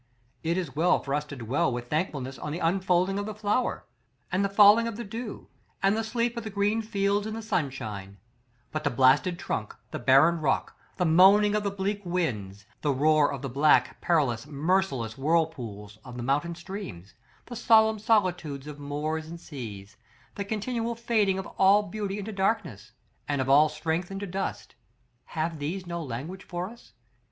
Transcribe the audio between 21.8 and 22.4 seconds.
beauty into